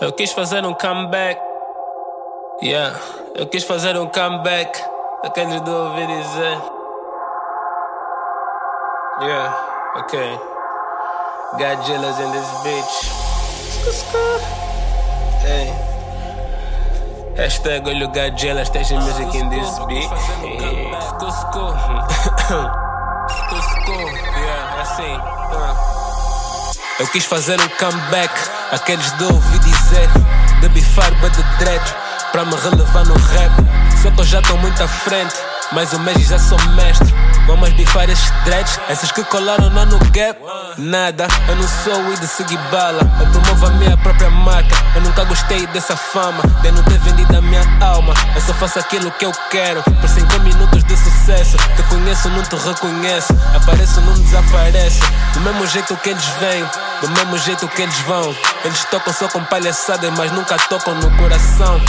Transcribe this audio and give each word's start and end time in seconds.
Eu 0.00 0.12
quis 0.12 0.32
fazer 0.32 0.64
um 0.64 0.74
comeback. 0.74 1.40
Yeah, 2.62 2.98
eu 3.34 3.46
quis 3.46 3.64
fazer 3.64 3.96
um 3.96 4.06
comeback. 4.06 4.82
Aqueles 5.22 5.60
do 5.60 5.70
ouvir 5.70 6.06
dizer. 6.06 6.58
Yeah, 9.20 9.54
okay. 9.96 10.38
Godzilla's 11.58 12.18
in 12.18 12.32
this 12.32 12.48
bitch. 12.64 13.22
Hey. 15.42 15.72
Hashtag 17.36 17.86
olho 17.86 18.08
Godzilla, 18.08 18.64
station 18.64 18.98
music 19.02 19.34
in 19.34 19.48
this 19.50 19.78
beat. 19.86 20.08
Cusco. 21.18 21.72
Cusco. 23.48 23.98
Yeah, 24.36 24.80
assim. 24.82 25.31
Eu 27.02 27.08
quis 27.08 27.24
fazer 27.24 27.60
um 27.60 27.68
comeback. 27.80 28.32
Aqueles 28.70 29.10
do 29.12 29.34
ouvi 29.34 29.58
dizer. 29.58 30.08
De 30.60 30.68
bifar, 30.68 31.10
de 31.10 31.42
dread. 31.58 31.82
Pra 32.30 32.44
me 32.44 32.54
relevar 32.54 33.04
no 33.04 33.14
rap. 33.14 33.52
Só 34.00 34.08
que 34.12 34.20
eu 34.20 34.24
já 34.24 34.40
tô 34.40 34.56
muito 34.58 34.80
à 34.80 34.86
frente. 34.86 35.34
Mas 35.72 35.92
o 35.92 35.98
mês 35.98 36.28
já 36.28 36.38
sou 36.38 36.56
mestre. 36.76 37.12
Vamos 37.46 37.70
bifar 37.70 38.08
esses 38.08 38.30
dreads, 38.44 38.78
essas 38.88 39.10
que 39.10 39.24
colaram 39.24 39.74
lá 39.74 39.84
no 39.84 39.98
gap. 40.10 40.38
Nada, 40.78 41.26
eu 41.48 41.56
não 41.56 41.66
sou 41.66 41.98
o 42.08 42.20
de 42.20 42.26
seguir 42.28 42.58
bala. 42.70 43.00
Eu 43.20 43.26
promovo 43.32 43.66
a 43.66 43.70
minha 43.70 43.96
própria 43.96 44.30
marca. 44.30 44.76
Eu 44.94 45.00
nunca 45.00 45.24
gostei 45.24 45.66
dessa 45.68 45.96
fama, 45.96 46.40
de 46.62 46.70
não 46.70 46.84
ter 46.84 46.98
vendido 46.98 47.36
a 47.36 47.40
minha 47.40 47.62
alma. 47.80 48.14
Eu 48.34 48.40
só 48.42 48.54
faço 48.54 48.78
aquilo 48.78 49.10
que 49.12 49.24
eu 49.24 49.32
quero, 49.50 49.82
por 49.82 50.08
5 50.08 50.38
minutos 50.40 50.84
de 50.84 50.96
sucesso. 50.96 51.56
Conheço, 52.12 52.28
não 52.28 52.42
te 52.42 52.56
reconheço. 52.56 53.32
Apareço, 53.54 54.00
não 54.02 54.12
desaparece. 54.14 55.00
Do 55.32 55.40
mesmo 55.40 55.66
jeito 55.66 55.96
que 55.96 56.10
eles 56.10 56.26
vêm, 56.40 56.64
do 57.00 57.08
mesmo 57.08 57.38
jeito 57.38 57.66
que 57.68 57.82
eles 57.82 57.98
vão. 58.00 58.34
Eles 58.64 58.84
tocam 58.84 59.12
só 59.12 59.28
com 59.28 59.42
palhaçadas, 59.44 60.10
mas 60.16 60.30
nunca 60.32 60.56
tocam 60.68 60.94
no 60.94 61.10
coração. 61.16 61.80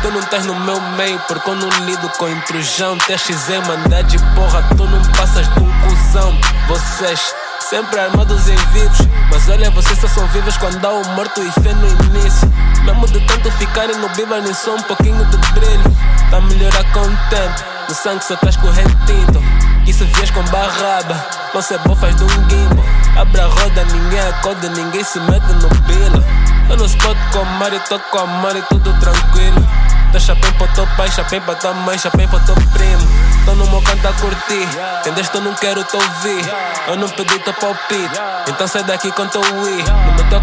Tu 0.00 0.10
não 0.10 0.20
estás 0.20 0.46
no 0.46 0.54
meu 0.54 0.80
meio, 0.96 1.18
porque 1.26 1.50
eu 1.50 1.56
não 1.56 1.68
lido 1.84 2.08
com 2.10 2.28
intrusão. 2.28 2.96
TXZ, 2.98 3.66
mandar 3.66 4.02
de 4.02 4.18
porra, 4.34 4.62
tu 4.76 4.84
não 4.84 5.02
passas 5.12 5.48
de 5.52 5.60
um 5.60 5.80
cuzão. 5.80 6.38
Vocês 6.68 7.34
sempre 7.68 7.98
armados 7.98 8.48
em 8.48 8.56
vivos. 8.72 8.98
Mas 9.30 9.48
olha, 9.48 9.70
vocês 9.70 9.98
só 9.98 10.06
são 10.06 10.26
vivos 10.28 10.56
quando 10.58 10.84
há 10.84 10.90
o 10.90 11.08
morto 11.16 11.42
e 11.42 11.50
fé 11.60 11.72
no 11.74 11.88
início. 11.88 12.48
Mesmo 12.84 13.06
de 13.06 13.20
tanto 13.26 13.50
ficarem 13.52 13.96
no 13.96 14.08
biba, 14.10 14.40
nem 14.40 14.54
só 14.54 14.74
um 14.76 14.82
pouquinho 14.82 15.24
de 15.24 15.36
brilho. 15.52 15.96
Tá 16.30 16.40
melhorar 16.40 16.84
com 16.92 17.00
o 17.00 17.16
tempo, 17.28 17.64
no 17.88 17.94
sangue 17.94 18.24
só 18.24 18.36
tá 18.36 18.48
escorrendo 18.48 18.96
tinto. 19.06 19.71
Se 19.86 20.04
vies 20.04 20.30
com 20.32 20.42
barraba, 20.44 21.24
não 21.54 21.62
se 21.62 21.78
bofas 21.78 22.16
de 22.16 22.24
um 22.24 22.28
gimbo. 22.28 22.84
Abra 23.16 23.44
a 23.44 23.46
roda, 23.46 23.84
ninguém 23.84 24.20
acorda, 24.20 24.68
ninguém 24.70 25.04
se 25.04 25.20
mete 25.20 25.46
no 25.52 25.68
pilo. 25.68 26.24
Eu 26.68 26.76
não 26.76 26.88
se 26.88 26.96
pode 26.96 27.20
comer, 27.30 27.74
eu 27.74 27.80
tô 27.80 27.98
com 27.98 28.18
amor 28.18 28.56
e 28.56 28.62
tudo 28.62 28.92
tranquilo. 28.98 29.64
Dá 30.12 30.18
chapéu 30.18 30.52
para 30.54 30.66
teu 30.68 30.86
pai, 30.96 31.10
chapéu 31.10 31.40
para 31.42 31.54
tua 31.54 31.72
mãe, 31.72 31.98
chapéu 31.98 32.26
para 32.26 32.40
teu 32.40 32.54
primo. 32.54 33.08
Tô 33.44 33.54
no 33.54 33.66
meu 33.68 33.80
canto 33.82 34.08
a 34.08 34.12
curtir, 34.14 34.68
entendeste? 35.00 35.36
Eu 35.36 35.42
não 35.42 35.54
quero 35.54 35.84
te 35.84 35.94
ouvir. 35.94 36.44
Eu 36.88 36.96
não 36.96 37.08
pedi 37.08 37.38
teu 37.38 37.54
palpite, 37.54 38.20
então 38.48 38.66
sai 38.66 38.82
daqui 38.82 39.12
com 39.12 39.26
teu 39.28 39.40
Wii. 39.40 39.84
Não 39.84 40.12
me 40.14 40.24
toca 40.24 40.40
contra 40.40 40.40
o 40.40 40.41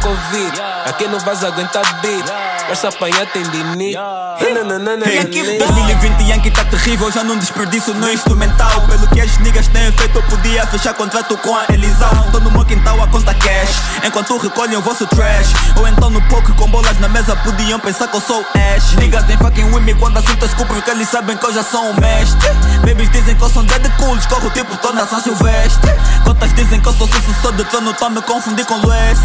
Covid, 0.00 0.62
aqui 0.86 1.06
não 1.08 1.18
vais 1.20 1.44
aguentar 1.44 1.82
beat. 2.00 2.24
Essa 2.70 2.88
apanha 2.88 3.26
tem 3.26 3.42
limite. 3.42 3.98
Hey, 4.40 5.24
2020 5.58 6.22
Yankee 6.30 6.50
tá 6.50 6.64
terrível, 6.64 7.10
já 7.10 7.22
não 7.22 7.36
desperdício 7.36 7.92
no 7.92 8.10
instrumental. 8.10 8.80
Pelo 8.88 9.06
que 9.08 9.20
as 9.20 9.36
niggas 9.38 9.68
têm 9.68 9.92
feito, 9.92 10.16
eu 10.16 10.22
podia 10.22 10.66
fechar 10.66 10.94
contrato 10.94 11.36
com 11.38 11.54
a 11.54 11.64
Elisão. 11.68 12.30
Tô 12.32 12.40
no 12.40 12.50
meu 12.50 12.64
quintal 12.64 13.02
a 13.02 13.08
conta 13.08 13.34
cash, 13.34 13.82
enquanto 14.04 14.38
recolhem 14.38 14.76
o 14.76 14.80
vosso 14.80 15.06
trash. 15.06 15.52
Ou 15.76 15.86
então 15.88 16.08
no 16.08 16.22
poker 16.22 16.54
com 16.54 16.68
bolas 16.68 16.98
na 16.98 17.08
mesa, 17.08 17.36
podiam 17.36 17.78
pensar 17.78 18.08
que 18.08 18.16
eu 18.16 18.20
sou 18.20 18.40
Ash. 18.54 18.94
Niggas 18.94 19.24
tem 19.24 19.36
fucking 19.36 19.74
with 19.74 19.82
me 19.82 19.94
quando 19.94 20.16
assunto 20.16 20.44
as 20.44 20.54
culpas, 20.54 20.76
porque 20.76 20.90
eles 20.90 21.08
sabem 21.08 21.36
que 21.36 21.44
eu 21.44 21.52
já 21.52 21.62
sou 21.62 21.82
um 21.82 21.94
mestre. 22.00 22.48
Babies 22.86 23.10
dizem 23.10 23.36
que 23.36 23.42
eu 23.42 23.50
sou 23.50 23.62
dead 23.64 23.90
cool, 23.98 24.16
escorro 24.16 24.48
tipo 24.50 24.76
tô 24.78 24.92
na 24.92 25.06
São 25.06 25.20
Silvestre. 25.20 25.90
Contas 26.24 26.52
dizem 26.54 26.80
que 26.80 26.88
eu 26.88 26.92
sou 26.94 27.06
sucessor 27.06 27.52
de 27.52 27.64
trono, 27.64 27.92
tô 27.92 28.08
me 28.08 28.22
confundir 28.22 28.64
com 28.64 28.76
Lues. 28.76 29.18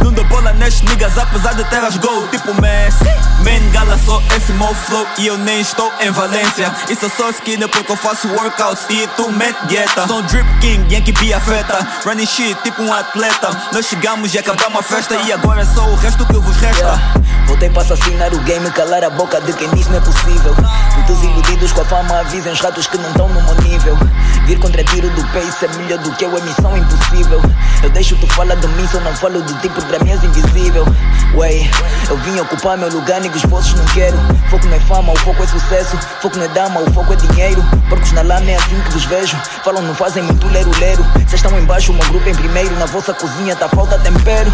Não 0.00 0.12
dou 0.22 0.24
bola 0.24 0.52
nestes 0.52 0.82
niggas, 0.82 1.16
apesar 1.18 1.54
de 1.54 1.64
ter 1.64 1.82
as 1.84 1.96
gol, 1.96 2.28
tipo 2.28 2.54
Messi. 2.60 3.04
Man, 3.44 3.70
gala 3.72 3.98
sou 3.98 4.22
esse 4.36 4.52
meu 4.52 4.72
flow 4.74 5.06
e 5.18 5.26
eu 5.26 5.36
nem 5.38 5.60
estou 5.60 5.92
em 6.00 6.10
Valência. 6.10 6.72
Isso 6.88 7.06
é 7.06 7.08
só 7.08 7.30
skinner 7.30 7.68
porque 7.68 7.90
eu 7.90 7.96
faço 7.96 8.28
workouts 8.28 8.84
e 8.90 9.06
tu 9.16 9.30
mete 9.30 9.58
dieta. 9.66 10.06
Sou 10.06 10.22
drip 10.22 10.46
king, 10.60 10.94
Yankee 10.94 11.12
be 11.12 11.34
afeta. 11.34 11.86
Running 12.04 12.26
shit, 12.26 12.56
tipo 12.62 12.82
um 12.82 12.92
atleta. 12.92 13.50
Nós 13.72 13.86
chegamos 13.86 14.32
e 14.34 14.38
acabamos 14.38 14.78
a 14.78 14.82
festa 14.82 15.14
e 15.14 15.32
agora 15.32 15.62
é 15.62 15.64
só 15.64 15.84
o 15.86 15.96
resto 15.96 16.24
que 16.26 16.34
vos 16.34 16.56
resta. 16.56 16.82
Yeah. 16.82 17.22
Voltei 17.46 17.68
para 17.68 17.82
assassinar 17.82 18.32
o 18.32 18.38
game, 18.40 18.70
calar 18.70 19.04
a 19.04 19.10
boca 19.10 19.40
de 19.40 19.52
quem 19.52 19.68
diz 19.70 19.88
não 19.88 19.98
é 19.98 20.00
possível. 20.00 20.54
Muitos 20.94 21.22
iludidos 21.22 21.61
fama 21.92 22.20
avisem 22.20 22.50
os 22.50 22.58
ratos 22.58 22.86
que 22.86 22.96
não 22.96 23.10
estão 23.10 23.28
no 23.28 23.42
meu 23.42 23.54
nível. 23.56 23.98
Vir 24.46 24.58
contra 24.58 24.82
tiro 24.82 25.10
do 25.10 25.22
pace 25.24 25.66
é 25.66 25.68
melhor 25.76 25.98
do 25.98 26.10
que 26.12 26.24
eu, 26.24 26.34
é 26.34 26.40
missão 26.40 26.74
impossível. 26.74 27.38
Eu 27.82 27.90
deixo 27.90 28.16
tu 28.16 28.26
falar 28.28 28.54
de 28.54 28.66
mim, 28.68 28.88
só 28.90 28.98
não 29.00 29.14
falo 29.14 29.42
de 29.42 29.52
ti 29.60 29.68
porque 29.68 29.86
pra 29.88 29.98
mim 30.02 30.10
és 30.10 30.24
invisível. 30.24 30.86
Way, 31.34 31.70
eu 32.08 32.16
vim 32.16 32.40
ocupar 32.40 32.78
meu 32.78 32.88
lugar, 32.88 33.20
niggas 33.20 33.44
postos 33.44 33.74
não 33.74 33.84
quero. 33.92 34.16
Foco 34.48 34.66
não 34.68 34.76
é 34.76 34.80
fama, 34.80 35.12
o 35.12 35.16
foco 35.18 35.42
é 35.42 35.46
sucesso. 35.46 35.98
Foco 36.22 36.38
não 36.38 36.46
é 36.46 36.48
dama, 36.48 36.80
o 36.80 36.90
foco 36.94 37.12
é 37.12 37.16
dinheiro. 37.16 37.62
Porcos 37.90 38.12
na 38.12 38.22
lama 38.22 38.50
é 38.50 38.56
assim 38.56 38.80
que 38.80 38.92
vos 38.92 39.04
vejo. 39.04 39.36
Falam, 39.62 39.82
não 39.82 39.94
fazem 39.94 40.22
muito 40.22 40.48
lero-lero. 40.48 41.04
Cês 41.28 41.34
estão 41.34 41.58
embaixo, 41.58 41.92
o 41.92 41.94
meu 41.94 42.08
grupo 42.08 42.26
em 42.26 42.34
primeiro. 42.34 42.74
Na 42.78 42.86
vossa 42.86 43.12
cozinha 43.12 43.54
tá 43.54 43.68
falta 43.68 43.98
tempero. 43.98 44.50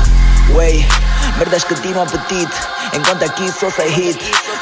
Way, 0.56 0.84
merdas 1.38 1.62
que 1.62 1.74
tiram 1.76 2.02
apetite. 2.02 2.52
Enquanto 2.92 3.22
aqui 3.22 3.52
só 3.52 3.70
sai 3.70 3.90
hit. 3.90 4.18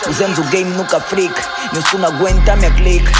Usamos 0.08 0.36
o 0.38 0.42
game 0.44 0.70
nunca 0.76 1.00
freak. 1.00 1.34
Meu 1.72 1.82
som 1.82 1.98
não 1.98 2.08
aguenta 2.08 2.56
minha 2.56 2.70
clique. 2.72 3.10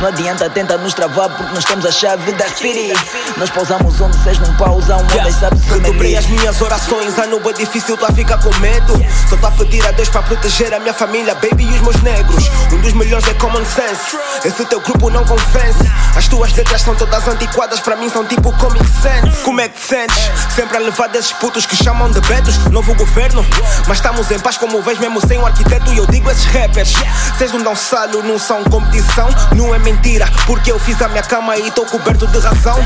Não 0.00 0.08
adianta 0.08 0.50
tentar 0.50 0.78
nos 0.78 0.94
travar 0.94 1.28
porque 1.30 1.54
nós 1.54 1.64
temos 1.64 1.86
a 1.86 1.92
chave 1.92 2.32
da 2.32 2.48
city. 2.48 2.92
Nós 3.36 3.50
pausamos 3.50 4.00
onde 4.00 4.16
vocês 4.18 4.38
não 4.38 4.54
pausam, 4.56 4.98
onde 4.98 5.32
sabe 5.32 5.58
se 5.58 5.68
Redobrei 5.70 6.16
as 6.16 6.26
minhas 6.26 6.60
orações, 6.60 7.18
ano 7.18 7.40
é 7.48 7.52
difícil, 7.52 7.96
tu 7.96 8.04
a 8.04 8.12
ficar 8.12 8.38
com 8.38 8.54
medo. 8.58 8.94
Só 9.28 9.36
tô 9.36 9.46
a 9.46 9.50
pedir 9.52 9.86
a 9.86 9.92
Deus 9.92 10.08
para 10.08 10.22
proteger 10.22 10.74
a 10.74 10.80
minha 10.80 10.94
família, 10.94 11.34
baby 11.34 11.64
e 11.64 11.74
os 11.74 11.80
meus 11.80 12.02
negros. 12.02 12.50
Um 12.72 12.78
dos 12.78 12.92
melhores 12.92 13.26
é 13.28 13.34
common 13.34 13.64
sense. 13.64 14.18
Esse 14.44 14.64
teu 14.66 14.80
grupo 14.80 15.10
não 15.10 15.24
convence. 15.24 15.90
As 16.16 16.28
tuas 16.28 16.52
letras 16.52 16.82
são 16.82 16.94
todas 16.94 17.26
antiquadas, 17.26 17.80
para 17.80 17.96
mim 17.96 18.08
são 18.08 18.24
tipo 18.24 18.52
comic 18.58 18.84
sense. 18.86 19.42
Como 19.42 19.60
é 19.60 19.68
que 19.68 19.80
te 19.80 19.86
sentes? 19.86 20.30
Sempre 20.54 20.76
a 20.76 20.80
levar 20.80 21.08
desses 21.08 21.32
putos 21.32 21.66
que 21.66 21.76
chamam 21.76 22.10
de 22.10 22.20
betos, 22.22 22.56
novo 22.70 22.94
governo. 22.94 23.44
Mas 23.86 23.98
estamos 23.98 24.30
em 24.30 24.38
paz 24.38 24.56
como 24.56 24.80
vês, 24.82 24.98
mesmo 24.98 25.20
sem 25.26 25.38
um 25.38 25.46
arquiteto. 25.46 25.92
E 25.92 25.98
eu 25.98 26.06
digo 26.06 26.30
esses 26.30 26.44
rappers: 26.46 26.92
Vocês 27.36 27.52
não 27.52 27.62
dão 27.62 27.74
salho, 27.74 28.22
não 28.22 28.38
são 28.38 28.62
competição. 28.64 29.28
Não 29.54 29.74
é 29.74 29.78
mentira, 29.84 30.26
porque 30.46 30.72
eu 30.72 30.78
fiz 30.78 31.00
a 31.02 31.08
minha 31.08 31.22
cama 31.22 31.56
e 31.58 31.70
tô 31.70 31.84
coberto 31.84 32.26
de 32.26 32.38
razão. 32.38 32.76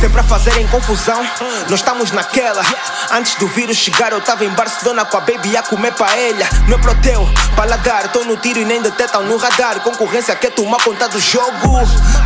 Sempre 0.00 0.20
a 0.20 0.22
fazerem 0.22 0.66
confusão, 0.68 1.20
nós 1.68 1.80
estamos 1.80 2.12
naquela. 2.12 2.62
Antes 3.10 3.34
do 3.34 3.48
vírus 3.48 3.76
chegar, 3.76 4.12
eu 4.12 4.20
tava 4.20 4.44
em 4.44 4.50
Barcelona 4.50 5.04
com 5.04 5.16
a 5.16 5.20
baby 5.20 5.56
a 5.56 5.62
comer 5.62 5.92
paella. 5.92 6.46
Não 6.68 6.78
é 6.78 6.80
pro 6.80 6.94
teu 6.96 7.28
paladar, 7.56 8.08
tô 8.12 8.24
no 8.24 8.36
tiro 8.36 8.60
e 8.60 8.64
nem 8.64 8.80
detetam 8.80 9.24
no 9.24 9.36
radar. 9.36 9.80
Concorrência 9.80 10.34
quer 10.36 10.52
tomar 10.52 10.78
conta 10.82 11.08
do 11.08 11.20
jogo, 11.20 11.80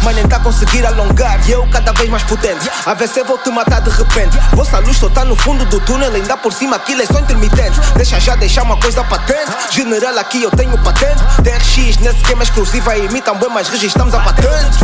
mas 0.04 0.14
nem 0.14 0.26
tá 0.28 0.38
conseguir 0.38 0.84
alongar. 0.86 1.40
E 1.48 1.52
eu 1.52 1.66
cada 1.72 1.92
vez 1.92 2.10
mais 2.10 2.22
potente, 2.22 2.70
a 2.84 2.94
se 3.06 3.22
vou 3.22 3.38
te 3.38 3.50
matar 3.50 3.80
de 3.80 3.90
repente. 3.90 4.38
Vossa 4.52 4.78
luz 4.78 4.98
só 4.98 5.08
tá 5.08 5.24
no 5.24 5.34
fundo 5.34 5.64
do 5.64 5.80
túnel, 5.80 6.14
ainda 6.14 6.36
por 6.36 6.52
cima 6.52 6.76
aquilo 6.76 7.00
é 7.00 7.06
só 7.06 7.18
intermitente. 7.18 7.80
Deixa 7.96 8.20
já 8.20 8.36
deixar 8.36 8.62
uma 8.62 8.78
coisa 8.78 9.02
patente. 9.04 9.50
General 9.70 10.18
aqui 10.18 10.42
eu 10.42 10.50
tenho 10.50 10.76
patente. 10.82 11.22
TRX 11.42 11.98
nesse 11.98 12.22
game 12.24 12.42
exclusiva 12.42 12.96
imitam 12.96 13.36
bem, 13.36 13.48
mas 13.50 13.68
registramos 13.68 14.14
a 14.14 14.20
patente. 14.20 14.78